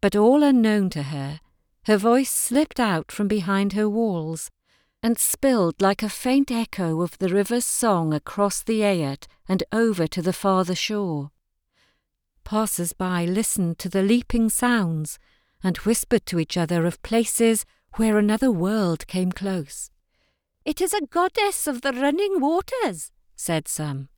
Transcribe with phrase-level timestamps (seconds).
[0.00, 1.40] But all unknown to her,
[1.84, 4.50] her voice slipped out from behind her walls
[5.02, 10.06] and spilled like a faint echo of the river's song across the eyot and over
[10.06, 11.30] to the farther shore.
[12.44, 15.18] Passers by listened to the leaping sounds
[15.62, 19.90] and whispered to each other of places where another world came close.
[20.64, 24.08] It is a goddess of the running waters, said some.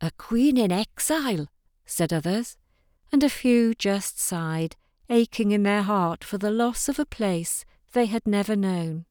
[0.00, 1.48] A queen in exile,
[1.84, 2.56] said others,
[3.10, 4.76] and a few just sighed,
[5.08, 9.04] aching in their heart for the loss of a place they had never known.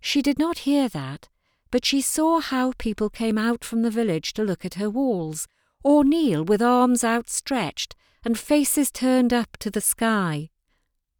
[0.00, 1.28] She did not hear that,
[1.70, 5.48] but she saw how people came out from the village to look at her walls,
[5.82, 10.50] or kneel with arms outstretched and faces turned up to the sky.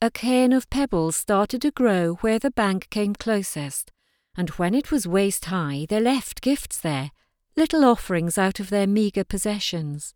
[0.00, 3.90] A cairn of pebbles started to grow where the bank came closest,
[4.36, 7.10] and when it was waist high, they left gifts there,
[7.56, 10.14] little offerings out of their meagre possessions.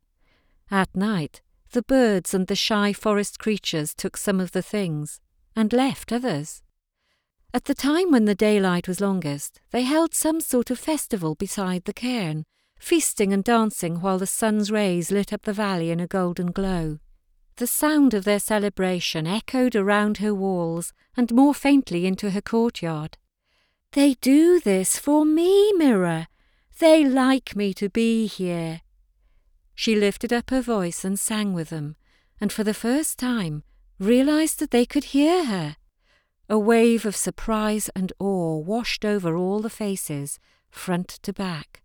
[0.71, 1.43] At night,
[1.73, 5.21] the birds and the shy forest creatures took some of the things,
[5.57, 6.63] and left others.
[7.55, 11.85] At the time when the daylight was longest, they held some sort of festival beside
[11.85, 12.45] the cairn,
[12.79, 16.99] feasting and dancing while the sun's rays lit up the valley in a golden glow.
[17.57, 23.19] The sound of their celebration echoed around her walls and more faintly into her courtyard.
[23.93, 26.29] They do this for me, Mirror.
[26.79, 28.81] They like me to be here.
[29.75, 31.97] She lifted up her voice and sang with them,
[32.41, 33.63] and for the first time
[33.99, 35.77] realized that they could hear her.
[36.49, 40.39] A wave of surprise and awe washed over all the faces,
[40.71, 41.83] front to back.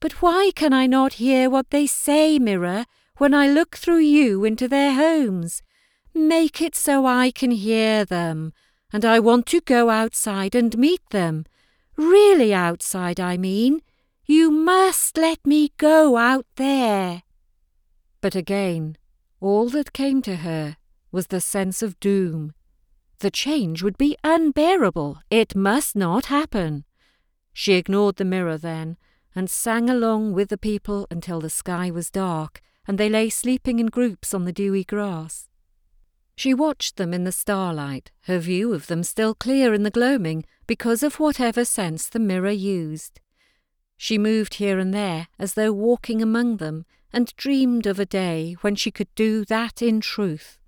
[0.00, 2.86] But why can I not hear what they say, Mirror,
[3.18, 5.62] when I look through you into their homes?
[6.12, 8.52] Make it so I can hear them,
[8.92, 11.44] and I want to go outside and meet them.
[11.96, 13.82] Really outside, I mean.
[14.26, 17.22] You must let me go out there.
[18.20, 18.96] But again,
[19.40, 20.76] all that came to her
[21.12, 22.54] was the sense of doom
[23.24, 25.18] the change would be unbearable.
[25.30, 26.84] It must not happen.
[27.54, 28.98] She ignored the mirror then,
[29.34, 33.78] and sang along with the people until the sky was dark, and they lay sleeping
[33.78, 35.48] in groups on the dewy grass.
[36.36, 40.44] She watched them in the starlight, her view of them still clear in the gloaming
[40.66, 43.20] because of whatever sense the mirror used.
[43.96, 48.56] She moved here and there as though walking among them, and dreamed of a day
[48.60, 50.58] when she could do that in truth.